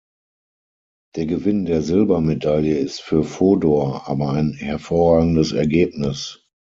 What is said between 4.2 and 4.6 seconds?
ein